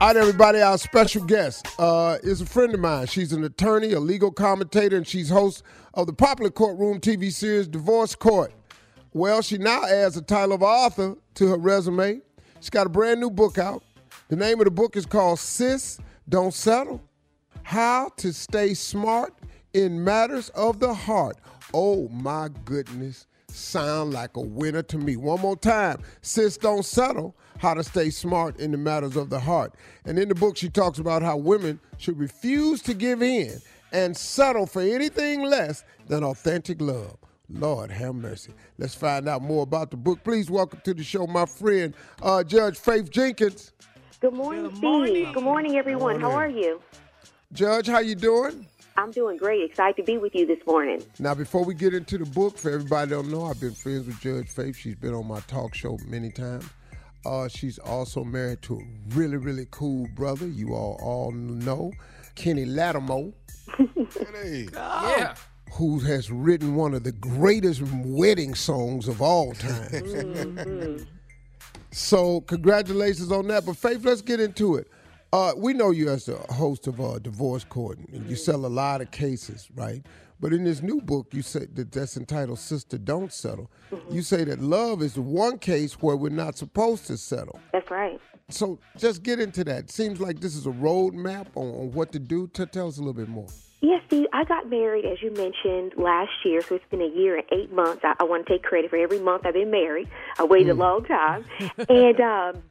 All 0.00 0.08
right, 0.08 0.16
everybody, 0.16 0.60
our 0.60 0.76
special 0.76 1.24
guest 1.24 1.68
uh, 1.78 2.18
is 2.24 2.40
a 2.40 2.46
friend 2.46 2.74
of 2.74 2.80
mine. 2.80 3.06
She's 3.06 3.32
an 3.32 3.44
attorney, 3.44 3.92
a 3.92 4.00
legal 4.00 4.32
commentator, 4.32 4.96
and 4.96 5.06
she's 5.06 5.30
host 5.30 5.62
of 5.94 6.08
the 6.08 6.12
popular 6.12 6.50
courtroom 6.50 6.98
TV 6.98 7.32
series 7.32 7.68
Divorce 7.68 8.16
Court. 8.16 8.52
Well, 9.12 9.40
she 9.40 9.56
now 9.56 9.84
adds 9.84 10.16
the 10.16 10.22
title 10.22 10.56
of 10.56 10.64
author 10.64 11.14
to 11.36 11.46
her 11.46 11.56
resume. 11.56 12.20
She's 12.58 12.70
got 12.70 12.88
a 12.88 12.90
brand 12.90 13.20
new 13.20 13.30
book 13.30 13.56
out. 13.56 13.84
The 14.28 14.36
name 14.36 14.58
of 14.58 14.64
the 14.64 14.72
book 14.72 14.96
is 14.96 15.06
called 15.06 15.38
Sis 15.38 16.00
Don't 16.28 16.52
Settle 16.52 17.00
How 17.62 18.10
to 18.16 18.32
Stay 18.32 18.74
Smart 18.74 19.32
in 19.74 20.02
Matters 20.02 20.48
of 20.50 20.80
the 20.80 20.92
Heart. 20.92 21.36
Oh, 21.72 22.08
my 22.08 22.48
goodness. 22.64 23.28
Sound 23.54 24.12
like 24.12 24.36
a 24.36 24.40
winner 24.40 24.82
to 24.82 24.98
me. 24.98 25.16
One 25.16 25.40
more 25.40 25.56
time. 25.56 26.02
Sis 26.22 26.56
Don't 26.56 26.84
Settle 26.84 27.36
How 27.58 27.74
to 27.74 27.84
Stay 27.84 28.10
Smart 28.10 28.58
in 28.58 28.72
the 28.72 28.76
Matters 28.76 29.14
of 29.14 29.30
the 29.30 29.38
Heart. 29.38 29.74
And 30.04 30.18
in 30.18 30.28
the 30.28 30.34
book, 30.34 30.56
she 30.56 30.68
talks 30.68 30.98
about 30.98 31.22
how 31.22 31.36
women 31.36 31.78
should 31.96 32.18
refuse 32.18 32.82
to 32.82 32.94
give 32.94 33.22
in 33.22 33.60
and 33.92 34.16
settle 34.16 34.66
for 34.66 34.82
anything 34.82 35.44
less 35.44 35.84
than 36.08 36.24
authentic 36.24 36.80
love. 36.80 37.16
Lord 37.48 37.92
have 37.92 38.16
mercy. 38.16 38.52
Let's 38.76 38.96
find 38.96 39.28
out 39.28 39.40
more 39.40 39.62
about 39.62 39.92
the 39.92 39.98
book. 39.98 40.24
Please 40.24 40.50
welcome 40.50 40.80
to 40.82 40.92
the 40.92 41.04
show 41.04 41.28
my 41.28 41.46
friend, 41.46 41.94
uh, 42.22 42.42
Judge 42.42 42.76
Faith 42.76 43.08
Jenkins. 43.08 43.72
Good 44.18 44.34
morning, 44.34 44.74
Steve. 44.74 45.32
Good 45.32 45.44
morning, 45.44 45.76
everyone. 45.76 46.20
How 46.20 46.32
are 46.32 46.48
you? 46.48 46.80
Judge, 47.52 47.86
how 47.86 48.00
you 48.00 48.16
doing? 48.16 48.66
I'm 48.96 49.10
doing 49.10 49.36
great. 49.36 49.62
Excited 49.68 49.96
to 49.96 50.02
be 50.04 50.18
with 50.18 50.34
you 50.34 50.46
this 50.46 50.64
morning. 50.66 51.02
Now, 51.18 51.34
before 51.34 51.64
we 51.64 51.74
get 51.74 51.94
into 51.94 52.16
the 52.18 52.26
book, 52.26 52.56
for 52.56 52.70
everybody 52.70 53.10
that 53.10 53.14
don't 53.16 53.30
know, 53.30 53.44
I've 53.46 53.60
been 53.60 53.74
friends 53.74 54.06
with 54.06 54.20
Judge 54.20 54.48
Faith. 54.48 54.76
She's 54.76 54.94
been 54.94 55.14
on 55.14 55.26
my 55.26 55.40
talk 55.40 55.74
show 55.74 55.98
many 56.06 56.30
times. 56.30 56.64
Uh, 57.26 57.48
she's 57.48 57.78
also 57.78 58.22
married 58.22 58.62
to 58.62 58.76
a 58.78 58.84
really, 59.16 59.36
really 59.36 59.66
cool 59.70 60.06
brother. 60.14 60.46
You 60.46 60.74
all 60.74 60.98
all 61.02 61.32
know, 61.32 61.92
Kenny 62.36 62.66
Lattimore, 62.66 63.32
Hey. 64.32 64.68
Yeah. 64.72 65.34
who 65.72 65.98
has 66.00 66.30
written 66.30 66.76
one 66.76 66.94
of 66.94 67.02
the 67.02 67.12
greatest 67.12 67.82
wedding 68.04 68.54
songs 68.54 69.08
of 69.08 69.20
all 69.22 69.52
time. 69.54 69.88
Mm-hmm. 69.90 71.02
so, 71.90 72.42
congratulations 72.42 73.32
on 73.32 73.48
that. 73.48 73.66
But 73.66 73.76
Faith, 73.76 74.04
let's 74.04 74.22
get 74.22 74.38
into 74.38 74.76
it. 74.76 74.86
Uh, 75.34 75.52
we 75.56 75.72
know 75.72 75.90
you 75.90 76.08
as 76.08 76.26
the 76.26 76.36
host 76.52 76.86
of 76.86 77.00
uh, 77.00 77.18
Divorce 77.18 77.64
Court, 77.64 77.98
and 78.12 78.30
you 78.30 78.36
sell 78.36 78.64
a 78.64 78.68
lot 78.68 79.00
of 79.00 79.10
cases, 79.10 79.68
right? 79.74 80.00
But 80.38 80.52
in 80.52 80.62
this 80.62 80.80
new 80.80 81.00
book, 81.00 81.26
you 81.32 81.42
said 81.42 81.74
that 81.74 81.90
that's 81.90 82.16
entitled 82.16 82.60
"Sister 82.60 82.98
Don't 82.98 83.32
Settle." 83.32 83.68
Mm-hmm. 83.90 84.14
You 84.14 84.22
say 84.22 84.44
that 84.44 84.60
love 84.60 85.02
is 85.02 85.14
the 85.14 85.22
one 85.22 85.58
case 85.58 85.94
where 85.94 86.14
we're 86.14 86.28
not 86.28 86.56
supposed 86.56 87.08
to 87.08 87.16
settle. 87.16 87.58
That's 87.72 87.90
right. 87.90 88.20
So, 88.48 88.78
just 88.96 89.24
get 89.24 89.40
into 89.40 89.64
that. 89.64 89.90
Seems 89.90 90.20
like 90.20 90.38
this 90.38 90.54
is 90.54 90.66
a 90.66 90.70
roadmap 90.70 91.48
on, 91.56 91.66
on 91.66 91.90
what 91.90 92.12
to 92.12 92.20
do. 92.20 92.46
T- 92.46 92.66
tell 92.66 92.86
us 92.86 92.98
a 92.98 93.00
little 93.00 93.12
bit 93.12 93.28
more. 93.28 93.48
Yes, 93.80 94.02
Steve. 94.06 94.26
I 94.32 94.44
got 94.44 94.70
married, 94.70 95.04
as 95.04 95.20
you 95.20 95.32
mentioned, 95.32 95.94
last 95.96 96.30
year, 96.44 96.62
so 96.62 96.76
it's 96.76 96.84
been 96.92 97.02
a 97.02 97.08
year 97.08 97.38
and 97.38 97.46
eight 97.50 97.72
months. 97.72 98.02
I, 98.04 98.14
I 98.20 98.22
want 98.22 98.46
to 98.46 98.52
take 98.52 98.62
credit 98.62 98.88
for 98.88 98.98
every 98.98 99.18
month 99.18 99.46
I've 99.46 99.54
been 99.54 99.72
married. 99.72 100.08
I 100.38 100.44
waited 100.44 100.70
a 100.70 100.74
long 100.74 101.04
time, 101.04 101.44
and 101.88 102.20
um, 102.20 102.62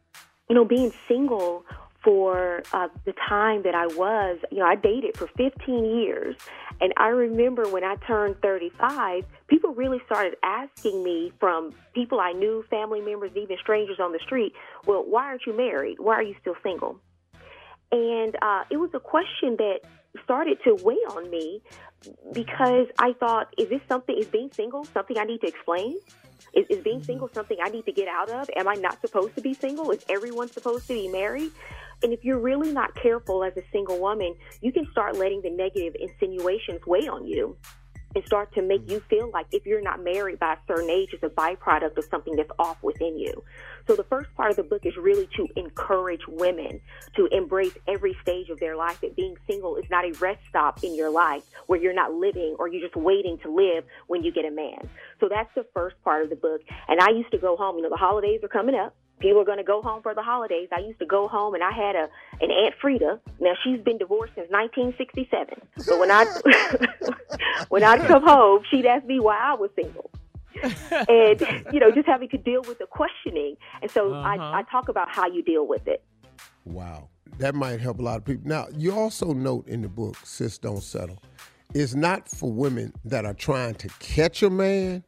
you 0.48 0.56
know, 0.56 0.64
being 0.64 0.94
single 1.10 1.66
for 2.04 2.64
uh, 2.74 2.90
the 3.06 3.14
time 3.28 3.64
that 3.64 3.76
I 3.76 3.88
was, 3.88 4.40
you 4.52 4.60
know, 4.60 4.66
I 4.66 4.76
dated 4.76 5.18
for 5.18 5.28
15 5.38 5.86
years. 5.86 6.36
And 6.82 6.94
I 6.98 7.08
remember 7.08 7.68
when 7.70 7.84
I 7.84 7.96
turned 8.08 8.42
35, 8.42 9.26
people 9.48 9.74
really 9.74 10.02
started 10.06 10.36
asking 10.44 11.04
me 11.04 11.32
from 11.40 11.72
people 11.94 12.20
I 12.20 12.34
knew, 12.34 12.64
family 12.70 13.00
members, 13.00 13.32
even 13.36 13.58
strangers 13.62 14.00
on 14.02 14.12
the 14.12 14.20
street, 14.20 14.54
well, 14.86 15.04
why 15.08 15.24
aren't 15.24 15.44
you 15.48 15.56
married? 15.56 15.98
Why 16.00 16.16
are 16.16 16.24
you 16.24 16.36
still 16.42 16.56
single? 16.62 17.00
And 17.92 18.36
uh, 18.42 18.64
it 18.70 18.78
was 18.78 18.90
a 18.94 19.00
question 19.00 19.56
that 19.58 19.82
started 20.24 20.58
to 20.66 20.76
weigh 20.84 20.96
on 21.12 21.30
me 21.30 21.62
because 22.34 22.88
I 23.00 23.14
thought, 23.14 23.54
is 23.58 23.70
this 23.70 23.82
something, 23.88 24.18
is 24.18 24.28
being 24.28 24.52
single 24.52 24.84
something 24.86 25.18
I 25.18 25.24
need 25.24 25.42
to 25.42 25.48
explain? 25.48 25.98
Is, 26.54 26.66
is 26.70 26.84
being 26.84 27.04
single 27.04 27.30
something 27.34 27.58
I 27.64 27.70
need 27.70 27.86
to 27.86 27.92
get 27.92 28.08
out 28.08 28.30
of? 28.30 28.50
Am 28.56 28.68
I 28.68 28.76
not 28.76 29.02
supposed 29.02 29.36
to 29.36 29.42
be 29.42 29.54
single? 29.54 29.92
Is 29.92 30.04
everyone 30.10 30.50
supposed 30.50 30.88
to 30.88 30.94
be 30.94 31.08
married? 31.08 31.52
And 32.04 32.12
if 32.12 32.24
you're 32.24 32.40
really 32.40 32.72
not 32.72 32.94
careful 32.96 33.44
as 33.44 33.56
a 33.58 33.64
single 33.72 34.00
woman, 34.00 34.36
you 34.62 34.72
can 34.72 34.86
start 34.92 35.16
letting 35.16 35.42
the 35.42 35.50
negative 35.50 35.96
insinuations 36.00 36.86
weigh 36.86 37.08
on 37.08 37.26
you. 37.26 37.56
And 38.16 38.26
start 38.26 38.54
to 38.54 38.62
make 38.62 38.90
you 38.90 39.00
feel 39.10 39.30
like 39.32 39.48
if 39.52 39.66
you're 39.66 39.82
not 39.82 40.04
married 40.04 40.40
by 40.40 40.54
a 40.54 40.58
certain 40.68 40.90
age, 40.90 41.10
it's 41.14 41.24
a 41.24 41.30
byproduct 41.30 41.98
of 41.98 42.06
something 42.06 42.36
that's 42.36 42.52
off 42.60 42.82
within 42.84 43.18
you. 43.18 43.44
So 43.88 43.96
the 43.96 44.04
first 44.04 44.34
part 44.36 44.52
of 44.52 44.56
the 44.56 44.64
book 44.64 44.86
is 44.86 44.96
really 44.98 45.28
to 45.36 45.48
encourage 45.56 46.22
women 46.28 46.80
to 47.16 47.28
embrace 47.28 47.74
every 47.88 48.16
stage 48.22 48.50
of 48.50 48.60
their 48.60 48.76
life. 48.76 49.02
That 49.02 49.16
being 49.16 49.36
single 49.48 49.76
is 49.76 49.86
not 49.90 50.06
a 50.06 50.12
rest 50.20 50.42
stop 50.50 50.84
in 50.84 50.96
your 50.96 51.10
life 51.10 51.44
where 51.68 51.80
you're 51.80 51.94
not 51.94 52.14
living 52.14 52.56
or 52.60 52.68
you're 52.68 52.82
just 52.82 52.96
waiting 52.96 53.38
to 53.40 53.52
live 53.54 53.84
when 54.08 54.24
you 54.24 54.32
get 54.32 54.46
a 54.46 54.52
man. 54.52 54.90
So 55.20 55.28
that's 55.30 55.50
the 55.56 55.66
first 55.74 55.96
part 56.04 56.24
of 56.24 56.30
the 56.30 56.36
book. 56.36 56.62
And 56.88 57.00
I 57.00 57.10
used 57.10 57.32
to 57.32 57.38
go 57.38 57.56
home, 57.58 57.78
you 57.78 57.84
know, 57.84 57.90
the 57.90 57.98
holidays 57.98 58.42
are 58.44 58.48
coming 58.48 58.76
up 58.76 58.96
people 59.20 59.42
are 59.42 59.46
going 59.46 59.58
to 59.58 59.64
go 59.64 59.82
home 59.82 60.02
for 60.02 60.14
the 60.14 60.22
holidays. 60.22 60.70
I 60.72 60.80
used 60.80 61.00
to 61.00 61.06
go 61.06 61.28
home 61.28 61.54
and 61.54 61.64
I 61.64 61.72
had 61.72 61.96
a 61.96 62.08
an 62.42 62.52
Aunt 62.52 62.76
Frida. 62.82 63.20
Now 63.40 63.54
she's 63.64 63.80
been 63.80 63.98
divorced 63.98 64.34
since 64.36 64.50
1967. 64.50 65.62
So 65.78 66.00
when 66.00 66.12
I 66.12 66.26
when 67.70 67.84
I'd 67.84 68.02
come 68.08 68.24
home, 68.24 68.64
she'd 68.70 68.86
ask 68.86 69.06
me 69.06 69.20
why 69.20 69.38
I 69.38 69.54
was 69.56 69.70
single. 69.76 70.10
and 71.10 71.42
you 71.74 71.80
know, 71.80 71.92
just 71.92 72.08
having 72.08 72.30
to 72.30 72.38
deal 72.38 72.62
with 72.62 72.80
the 72.80 72.86
questioning. 72.86 73.56
And 73.82 73.90
so 73.90 74.14
uh-huh. 74.14 74.28
I, 74.28 74.60
I 74.60 74.64
talk 74.64 74.90
about 74.90 75.10
how 75.10 75.28
you 75.28 75.44
deal 75.44 75.68
with 75.68 75.88
it. 75.88 76.04
Wow. 76.66 77.10
That 77.40 77.56
might 77.56 77.80
help 77.80 78.00
a 78.00 78.02
lot 78.02 78.18
of 78.18 78.26
people. 78.26 78.48
Now, 78.48 78.68
you 78.76 78.94
also 78.94 79.34
note 79.34 79.68
in 79.68 79.82
the 79.82 79.90
book, 79.90 80.18
Sis 80.24 80.58
Don't 80.58 80.84
Settle, 80.84 81.18
it's 81.74 81.96
not 81.96 82.30
for 82.30 82.52
women 82.52 82.94
that 83.06 83.26
are 83.26 83.34
trying 83.34 83.74
to 83.76 83.88
catch 84.00 84.44
a 84.44 84.50
man. 84.50 85.04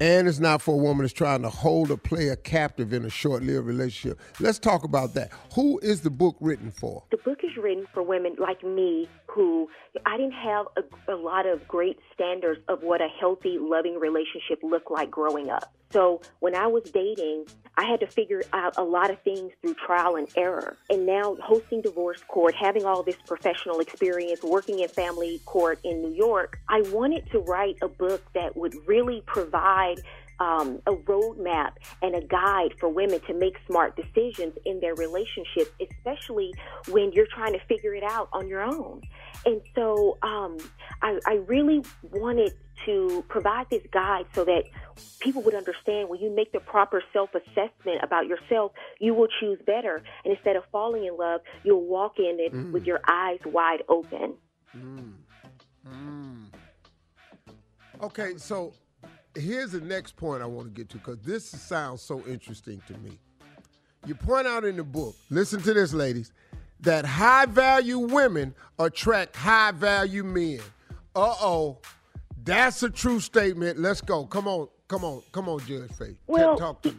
And 0.00 0.26
it's 0.26 0.40
not 0.40 0.60
for 0.60 0.74
a 0.74 0.78
woman 0.78 1.04
that's 1.04 1.12
trying 1.12 1.42
to 1.42 1.48
hold 1.48 1.90
a 1.90 1.96
player 1.96 2.36
captive 2.36 2.92
in 2.92 3.04
a 3.04 3.10
short-lived 3.10 3.66
relationship. 3.66 4.18
Let's 4.40 4.58
talk 4.58 4.84
about 4.84 5.14
that. 5.14 5.30
Who 5.54 5.78
is 5.80 6.00
the 6.00 6.10
book 6.10 6.36
written 6.40 6.70
for? 6.70 7.04
The 7.10 7.16
book 7.18 7.40
is 7.44 7.56
written 7.56 7.86
for 7.92 8.02
women 8.02 8.34
like 8.38 8.62
me 8.64 9.08
who 9.34 9.68
I 10.06 10.16
didn't 10.16 10.32
have 10.32 10.66
a, 10.76 11.12
a 11.12 11.16
lot 11.16 11.46
of 11.46 11.66
great 11.66 11.98
standards 12.14 12.60
of 12.68 12.82
what 12.82 13.00
a 13.00 13.08
healthy, 13.08 13.58
loving 13.60 13.98
relationship 13.98 14.60
looked 14.62 14.90
like 14.90 15.10
growing 15.10 15.50
up. 15.50 15.74
So 15.90 16.22
when 16.40 16.54
I 16.54 16.66
was 16.66 16.84
dating, 16.84 17.46
I 17.76 17.84
had 17.84 18.00
to 18.00 18.06
figure 18.06 18.42
out 18.52 18.76
a 18.76 18.82
lot 18.82 19.10
of 19.10 19.20
things 19.22 19.52
through 19.60 19.74
trial 19.74 20.16
and 20.16 20.28
error. 20.36 20.76
And 20.90 21.06
now 21.06 21.36
hosting 21.42 21.82
divorce 21.82 22.22
court, 22.26 22.54
having 22.54 22.84
all 22.84 23.02
this 23.02 23.16
professional 23.26 23.80
experience, 23.80 24.42
working 24.42 24.80
in 24.80 24.88
family 24.88 25.40
court 25.44 25.80
in 25.84 26.00
New 26.00 26.14
York, 26.14 26.58
I 26.68 26.82
wanted 26.92 27.28
to 27.32 27.40
write 27.40 27.76
a 27.82 27.88
book 27.88 28.22
that 28.34 28.56
would 28.56 28.74
really 28.86 29.22
provide 29.26 30.00
um, 30.40 30.80
a 30.86 30.92
roadmap 30.92 31.72
and 32.02 32.14
a 32.14 32.20
guide 32.20 32.74
for 32.78 32.88
women 32.88 33.20
to 33.26 33.34
make 33.34 33.54
smart 33.66 33.96
decisions 33.96 34.54
in 34.64 34.80
their 34.80 34.94
relationships, 34.94 35.70
especially 35.80 36.52
when 36.88 37.12
you're 37.12 37.28
trying 37.32 37.52
to 37.52 37.60
figure 37.66 37.94
it 37.94 38.02
out 38.02 38.28
on 38.32 38.48
your 38.48 38.62
own. 38.62 39.02
And 39.46 39.60
so 39.74 40.18
um, 40.22 40.58
I, 41.02 41.18
I 41.26 41.34
really 41.46 41.82
wanted 42.12 42.54
to 42.86 43.24
provide 43.28 43.66
this 43.70 43.82
guide 43.92 44.26
so 44.34 44.44
that 44.44 44.64
people 45.20 45.42
would 45.42 45.54
understand 45.54 46.08
when 46.08 46.20
you 46.20 46.30
make 46.30 46.52
the 46.52 46.60
proper 46.60 47.02
self 47.12 47.30
assessment 47.34 48.02
about 48.02 48.26
yourself, 48.26 48.72
you 49.00 49.14
will 49.14 49.28
choose 49.40 49.58
better. 49.66 50.02
And 50.24 50.34
instead 50.34 50.56
of 50.56 50.64
falling 50.70 51.04
in 51.04 51.16
love, 51.16 51.40
you'll 51.62 51.86
walk 51.86 52.18
in 52.18 52.36
it 52.38 52.52
mm. 52.52 52.72
with 52.72 52.84
your 52.84 53.00
eyes 53.08 53.38
wide 53.46 53.82
open. 53.88 54.34
Mm. 54.76 55.12
Mm. 55.88 56.46
Okay, 58.02 58.36
so 58.36 58.72
here's 59.34 59.72
the 59.72 59.80
next 59.80 60.16
point 60.16 60.42
I 60.42 60.46
want 60.46 60.68
to 60.68 60.74
get 60.74 60.88
to 60.90 60.98
because 60.98 61.18
this 61.20 61.48
sounds 61.48 62.02
so 62.02 62.22
interesting 62.26 62.82
to 62.88 62.94
me. 62.98 63.18
You 64.06 64.14
point 64.14 64.46
out 64.46 64.64
in 64.64 64.76
the 64.76 64.84
book, 64.84 65.14
listen 65.30 65.62
to 65.62 65.72
this, 65.72 65.94
ladies, 65.94 66.32
that 66.80 67.04
high 67.04 67.46
value 67.46 67.98
women 67.98 68.54
attract 68.78 69.36
high 69.36 69.72
value 69.72 70.24
men. 70.24 70.60
Uh 71.14 71.34
oh. 71.40 71.78
That's 72.44 72.82
a 72.82 72.90
true 72.90 73.20
statement. 73.20 73.78
Let's 73.78 74.02
go. 74.02 74.26
Come 74.26 74.46
on, 74.46 74.68
come 74.86 75.02
on, 75.04 75.22
come 75.32 75.48
on, 75.48 75.60
Judge 75.60 75.90
Faith. 75.98 76.18
Well, 76.26 76.58
talk 76.58 76.82
to 76.82 76.90
me 76.90 76.98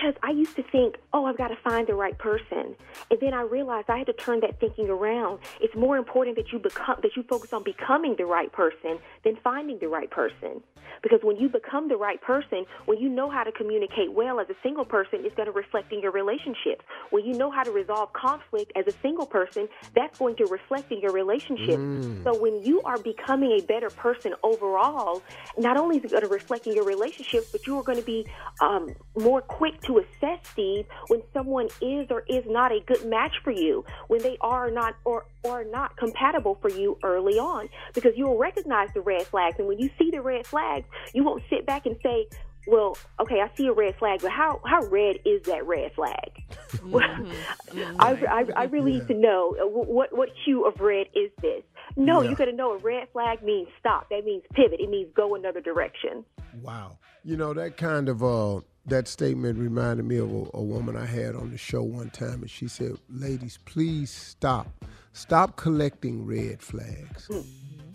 because 0.00 0.14
I 0.22 0.30
used 0.30 0.56
to 0.56 0.62
think, 0.62 0.96
oh, 1.12 1.26
I've 1.26 1.36
got 1.36 1.48
to 1.48 1.56
find 1.56 1.86
the 1.86 1.94
right 1.94 2.16
person, 2.16 2.74
and 3.10 3.20
then 3.20 3.34
I 3.34 3.42
realized 3.42 3.90
I 3.90 3.98
had 3.98 4.06
to 4.06 4.12
turn 4.12 4.40
that 4.40 4.58
thinking 4.58 4.88
around. 4.88 5.40
It's 5.60 5.74
more 5.74 5.96
important 5.96 6.36
that 6.36 6.52
you 6.52 6.58
become 6.58 6.96
that 7.02 7.16
you 7.16 7.22
focus 7.24 7.52
on 7.52 7.62
becoming 7.62 8.14
the 8.16 8.24
right 8.24 8.50
person 8.50 8.98
than 9.24 9.36
finding 9.42 9.78
the 9.78 9.88
right 9.88 10.10
person. 10.10 10.62
Because 11.02 11.20
when 11.22 11.36
you 11.36 11.48
become 11.48 11.88
the 11.88 11.96
right 11.96 12.20
person, 12.20 12.66
when 12.84 12.98
you 12.98 13.08
know 13.08 13.30
how 13.30 13.44
to 13.44 13.52
communicate 13.52 14.12
well 14.12 14.40
as 14.40 14.48
a 14.50 14.56
single 14.62 14.84
person, 14.84 15.20
it's 15.24 15.34
going 15.34 15.46
to 15.46 15.52
reflect 15.52 15.92
in 15.92 16.00
your 16.00 16.12
relationships. 16.12 16.84
When 17.10 17.24
you 17.24 17.34
know 17.34 17.50
how 17.50 17.62
to 17.62 17.70
resolve 17.70 18.12
conflict 18.12 18.72
as 18.76 18.86
a 18.86 18.92
single 19.00 19.26
person, 19.26 19.68
that's 19.94 20.18
going 20.18 20.36
to 20.36 20.46
reflect 20.46 20.92
in 20.92 21.00
your 21.00 21.12
relationships. 21.12 21.78
Mm. 21.78 22.24
So 22.24 22.38
when 22.38 22.62
you 22.62 22.82
are 22.82 22.98
becoming 22.98 23.58
a 23.58 23.62
better 23.62 23.88
person 23.88 24.34
overall, 24.42 25.22
not 25.56 25.76
only 25.76 25.98
is 25.98 26.04
it 26.04 26.10
going 26.10 26.22
to 26.22 26.28
reflect 26.28 26.66
in 26.66 26.74
your 26.74 26.84
relationships, 26.84 27.48
but 27.50 27.66
you 27.66 27.78
are 27.78 27.82
going 27.82 27.98
to 27.98 28.04
be 28.04 28.26
um, 28.60 28.94
more 29.18 29.40
quick 29.40 29.80
to 29.82 29.89
assess, 29.98 30.40
Steve, 30.52 30.86
when 31.08 31.22
someone 31.32 31.68
is 31.80 32.06
or 32.10 32.24
is 32.28 32.44
not 32.46 32.72
a 32.72 32.80
good 32.80 33.04
match 33.06 33.32
for 33.42 33.50
you, 33.50 33.84
when 34.08 34.22
they 34.22 34.36
are 34.40 34.70
not 34.70 34.94
or 35.04 35.26
are 35.44 35.64
not 35.64 35.96
compatible 35.96 36.58
for 36.60 36.70
you 36.70 36.98
early 37.02 37.38
on, 37.38 37.68
because 37.94 38.12
you 38.16 38.26
will 38.26 38.38
recognize 38.38 38.88
the 38.94 39.00
red 39.00 39.26
flags. 39.26 39.56
And 39.58 39.68
when 39.68 39.78
you 39.78 39.90
see 39.98 40.10
the 40.10 40.20
red 40.20 40.46
flags, 40.46 40.86
you 41.14 41.24
won't 41.24 41.42
sit 41.50 41.66
back 41.66 41.86
and 41.86 41.96
say, 42.02 42.28
well, 42.66 42.96
okay, 43.18 43.40
I 43.40 43.50
see 43.56 43.66
a 43.68 43.72
red 43.72 43.96
flag, 43.96 44.20
but 44.20 44.30
how, 44.30 44.60
how 44.66 44.84
red 44.86 45.16
is 45.24 45.42
that 45.44 45.66
red 45.66 45.94
flag? 45.94 46.42
Mm-hmm. 46.72 47.96
I, 47.98 48.10
I, 48.26 48.44
I 48.54 48.64
really 48.64 48.92
yeah. 48.92 48.98
need 48.98 49.08
to 49.08 49.14
know 49.14 49.56
uh, 49.58 49.66
what, 49.66 50.16
what 50.16 50.28
hue 50.44 50.66
of 50.66 50.78
red 50.78 51.06
is 51.14 51.30
this? 51.40 51.62
No, 51.96 52.20
yeah. 52.20 52.30
you 52.30 52.36
got 52.36 52.44
to 52.44 52.52
know 52.52 52.72
a 52.72 52.78
red 52.78 53.08
flag 53.12 53.42
means 53.42 53.68
stop. 53.78 54.10
That 54.10 54.24
means 54.24 54.42
pivot. 54.52 54.78
It 54.78 54.90
means 54.90 55.08
go 55.16 55.34
another 55.34 55.60
direction. 55.60 56.24
Wow. 56.60 56.98
You 57.24 57.36
know, 57.36 57.54
that 57.54 57.76
kind 57.78 58.08
of, 58.08 58.22
uh, 58.22 58.60
that 58.86 59.08
statement 59.08 59.58
reminded 59.58 60.06
me 60.06 60.16
of 60.16 60.30
a, 60.30 60.44
a 60.54 60.62
woman 60.62 60.96
I 60.96 61.06
had 61.06 61.34
on 61.34 61.50
the 61.50 61.58
show 61.58 61.82
one 61.82 62.10
time, 62.10 62.42
and 62.42 62.50
she 62.50 62.68
said, 62.68 62.92
ladies, 63.08 63.58
please 63.64 64.10
stop. 64.10 64.68
Stop 65.12 65.56
collecting 65.56 66.24
red 66.24 66.62
flags. 66.62 67.28
Mm-hmm. 67.28 67.90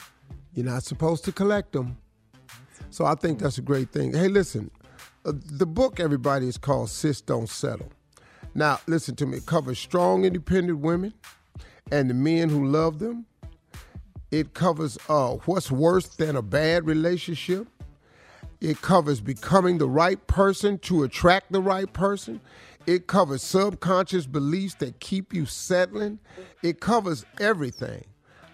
You're 0.53 0.65
not 0.65 0.83
supposed 0.83 1.25
to 1.25 1.31
collect 1.31 1.73
them 1.73 1.97
so 2.95 3.05
I 3.05 3.15
think 3.15 3.39
that's 3.39 3.57
a 3.57 3.61
great 3.61 3.91
thing. 3.91 4.13
Hey, 4.13 4.29
listen, 4.29 4.71
uh, 5.25 5.33
the 5.35 5.65
book, 5.65 5.99
everybody, 5.99 6.47
is 6.47 6.57
called 6.57 6.89
Sis 6.89 7.19
Don't 7.19 7.49
Settle. 7.49 7.91
Now, 8.53 8.79
listen 8.87 9.17
to 9.17 9.25
me. 9.25 9.39
It 9.39 9.45
covers 9.45 9.77
strong, 9.77 10.23
independent 10.23 10.79
women 10.79 11.13
and 11.91 12.09
the 12.09 12.13
men 12.13 12.47
who 12.47 12.65
love 12.65 12.99
them. 12.99 13.25
It 14.31 14.53
covers 14.53 14.97
uh, 15.09 15.31
what's 15.43 15.69
worse 15.69 16.07
than 16.07 16.37
a 16.37 16.41
bad 16.41 16.87
relationship. 16.87 17.67
It 18.65 18.81
covers 18.81 19.21
becoming 19.21 19.77
the 19.77 19.87
right 19.87 20.25
person 20.25 20.79
to 20.79 21.03
attract 21.03 21.51
the 21.51 21.61
right 21.61 21.93
person. 21.93 22.41
It 22.87 23.05
covers 23.05 23.43
subconscious 23.43 24.25
beliefs 24.25 24.73
that 24.79 24.99
keep 24.99 25.35
you 25.35 25.45
settling. 25.45 26.17
It 26.63 26.79
covers 26.79 27.27
everything. 27.39 28.05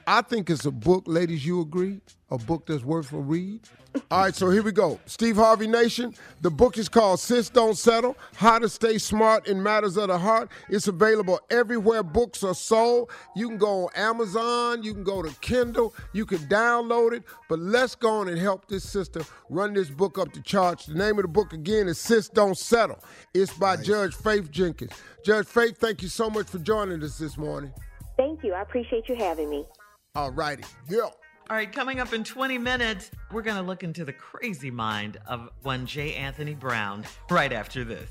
I 0.08 0.22
think 0.22 0.50
it's 0.50 0.66
a 0.66 0.72
book, 0.72 1.04
ladies, 1.08 1.46
you 1.46 1.62
agree? 1.62 2.02
A 2.30 2.38
book 2.38 2.66
that's 2.66 2.84
worth 2.84 3.12
a 3.14 3.18
read? 3.18 3.62
All 4.10 4.22
right, 4.22 4.34
so 4.34 4.50
here 4.50 4.64
we 4.64 4.72
go. 4.72 5.00
Steve 5.06 5.36
Harvey 5.36 5.68
Nation. 5.68 6.16
The 6.40 6.50
book 6.50 6.78
is 6.78 6.88
called 6.88 7.20
Sis 7.20 7.50
Don't 7.50 7.78
Settle 7.78 8.16
How 8.36 8.58
to 8.60 8.70
Stay 8.70 8.98
Smart 8.98 9.48
in 9.48 9.62
Matters 9.62 9.98
of 9.98 10.08
the 10.08 10.18
Heart. 10.18 10.50
It's 10.70 10.88
available 10.88 11.42
everywhere 11.50 12.02
books 12.02 12.42
are 12.44 12.54
sold. 12.54 13.12
You 13.36 13.50
can 13.50 13.58
go 13.58 13.86
on 13.86 13.90
Amazon, 13.96 14.82
you 14.82 14.94
can 14.94 15.04
go 15.04 15.22
to 15.22 15.34
Kindle, 15.42 15.94
you 16.14 16.26
can 16.26 16.40
download 16.48 17.14
it. 17.14 17.24
But 17.50 17.60
let's 17.60 17.96
go 17.96 18.10
on 18.10 18.30
and 18.30 18.38
help 18.38 18.68
this 18.68 18.90
sister 18.90 19.24
run 19.50 19.74
this 19.74 19.90
book 19.90 20.18
up 20.18 20.32
the 20.32 20.42
charge. 20.42 20.86
The 20.86 20.96
name 20.96 21.18
of 21.20 21.24
the 21.24 21.28
book 21.28 21.52
again 21.52 21.90
is 21.90 21.98
Sis 22.00 22.30
Don't 22.30 22.58
Settle. 22.58 23.04
It's 23.34 23.54
by 23.54 23.76
nice. 23.76 23.86
Judge 23.86 24.16
Faith 24.16 24.50
Jenkins. 24.52 24.94
Judge 25.26 25.48
Faith, 25.48 25.78
thank 25.78 26.02
you 26.02 26.08
so 26.08 26.30
much 26.30 26.48
for 26.48 26.60
joining 26.60 27.04
us 27.04 27.18
this 27.18 27.38
morning. 27.38 27.74
Thank 28.16 28.44
you. 28.44 28.54
I 28.54 28.62
appreciate 28.62 29.10
you 29.10 29.16
having 29.16 29.50
me. 29.50 29.66
All 30.14 30.32
righty. 30.32 30.64
Yeah. 30.90 31.02
All 31.04 31.58
right, 31.58 31.72
coming 31.72 32.00
up 32.00 32.14
in 32.14 32.24
20 32.24 32.58
minutes, 32.58 33.12
we're 33.32 33.42
going 33.42 33.58
to 33.58 33.64
look 33.64 33.84
into 33.84 34.04
the 34.04 34.14
crazy 34.14 34.72
mind 34.72 35.18
of 35.26 35.50
one 35.64 35.86
J. 35.86 36.16
Anthony 36.16 36.54
Brown 36.54 37.06
right 37.30 37.52
after 37.52 37.84
this. 37.84 38.10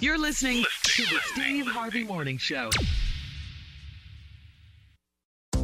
You're 0.00 0.18
listening 0.18 0.64
to 0.82 1.02
the 1.02 1.20
Steve 1.32 1.66
Harvey 1.66 2.04
Morning 2.04 2.36
Show. 2.36 2.70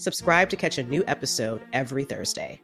Subscribe 0.00 0.48
to 0.48 0.56
catch 0.56 0.78
a 0.78 0.82
new 0.82 1.04
episode 1.06 1.60
every 1.74 2.04
Thursday. 2.04 2.62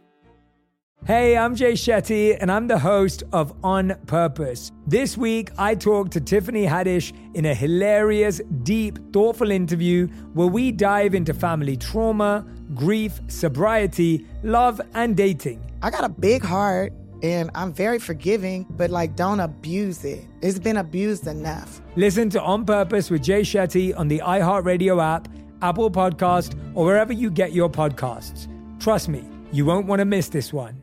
Hey, 1.04 1.36
I'm 1.36 1.54
Jay 1.54 1.74
Shetty, 1.74 2.34
and 2.40 2.50
I'm 2.50 2.66
the 2.66 2.78
host 2.78 3.24
of 3.30 3.54
On 3.62 3.94
Purpose. 4.06 4.72
This 4.86 5.18
week, 5.18 5.50
I 5.58 5.74
talked 5.74 6.12
to 6.12 6.20
Tiffany 6.22 6.64
Haddish 6.64 7.12
in 7.34 7.44
a 7.44 7.54
hilarious, 7.54 8.40
deep, 8.62 8.98
thoughtful 9.12 9.50
interview 9.50 10.06
where 10.32 10.46
we 10.46 10.72
dive 10.72 11.14
into 11.14 11.34
family 11.34 11.76
trauma, 11.76 12.46
grief, 12.74 13.20
sobriety, 13.28 14.24
love, 14.42 14.80
and 14.94 15.14
dating. 15.14 15.60
I 15.82 15.90
got 15.90 16.04
a 16.04 16.08
big 16.08 16.42
heart 16.42 16.94
and 17.22 17.50
I'm 17.54 17.72
very 17.72 17.98
forgiving, 17.98 18.66
but 18.70 18.90
like 18.90 19.14
don't 19.14 19.40
abuse 19.40 20.04
it. 20.04 20.24
It's 20.40 20.58
been 20.58 20.78
abused 20.78 21.26
enough. 21.26 21.82
Listen 21.96 22.30
to 22.30 22.42
On 22.42 22.64
Purpose 22.64 23.10
with 23.10 23.22
Jay 23.22 23.42
Shetty 23.42 23.96
on 23.98 24.08
the 24.08 24.20
iHeartRadio 24.20 25.02
app, 25.02 25.28
Apple 25.62 25.90
Podcast, 25.90 26.58
or 26.74 26.84
wherever 26.84 27.12
you 27.12 27.30
get 27.30 27.52
your 27.52 27.68
podcasts. 27.68 28.48
Trust 28.80 29.08
me, 29.08 29.24
you 29.52 29.64
won't 29.64 29.86
want 29.86 30.00
to 30.00 30.04
miss 30.04 30.28
this 30.28 30.52
one. 30.52 30.82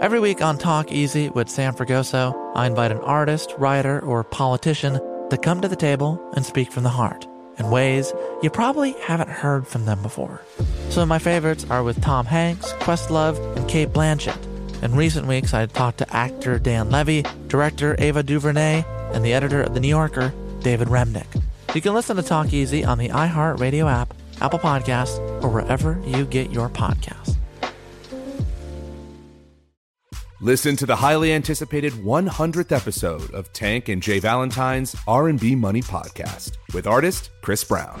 Every 0.00 0.18
week 0.18 0.40
on 0.40 0.56
Talk 0.56 0.92
Easy 0.92 1.28
with 1.28 1.48
Sam 1.48 1.74
Fragoso, 1.74 2.34
I 2.54 2.66
invite 2.66 2.90
an 2.90 2.98
artist, 2.98 3.54
writer, 3.58 4.00
or 4.00 4.24
politician 4.24 4.94
to 5.28 5.38
come 5.38 5.60
to 5.60 5.68
the 5.68 5.76
table 5.76 6.18
and 6.34 6.44
speak 6.44 6.72
from 6.72 6.84
the 6.84 6.88
heart 6.88 7.26
in 7.58 7.70
ways 7.70 8.12
you 8.42 8.48
probably 8.48 8.92
haven't 9.02 9.28
heard 9.28 9.66
from 9.66 9.84
them 9.84 10.02
before. 10.02 10.40
Some 10.88 11.02
of 11.02 11.08
my 11.08 11.18
favorites 11.18 11.66
are 11.68 11.82
with 11.82 12.00
Tom 12.00 12.24
Hanks, 12.24 12.72
Questlove, 12.74 13.38
and 13.56 13.68
Cate 13.68 13.90
Blanchett. 13.90 14.38
In 14.82 14.96
recent 14.96 15.26
weeks, 15.26 15.52
I 15.52 15.66
talked 15.66 15.98
to 15.98 16.16
actor 16.16 16.58
Dan 16.58 16.90
Levy, 16.90 17.22
director 17.48 17.94
Ava 17.98 18.22
DuVernay, 18.22 18.82
and 19.12 19.22
the 19.22 19.34
editor 19.34 19.62
of 19.62 19.74
The 19.74 19.80
New 19.80 19.88
Yorker, 19.88 20.32
David 20.62 20.88
Remnick. 20.88 21.26
You 21.72 21.80
can 21.80 21.94
listen 21.94 22.16
to 22.16 22.22
Talk 22.22 22.52
Easy 22.52 22.84
on 22.84 22.98
the 22.98 23.10
iHeartRadio 23.10 23.88
app, 23.88 24.12
Apple 24.40 24.58
Podcasts, 24.58 25.18
or 25.40 25.48
wherever 25.48 26.02
you 26.04 26.24
get 26.24 26.50
your 26.50 26.68
podcasts. 26.68 27.36
Listen 30.40 30.74
to 30.76 30.86
the 30.86 30.96
highly 30.96 31.32
anticipated 31.32 31.92
100th 31.92 32.72
episode 32.72 33.30
of 33.32 33.52
Tank 33.52 33.88
and 33.88 34.02
Jay 34.02 34.18
Valentine's 34.18 34.96
R&B 35.06 35.54
Money 35.54 35.82
podcast 35.82 36.56
with 36.74 36.88
artist 36.88 37.30
Chris 37.42 37.62
Brown. 37.62 38.00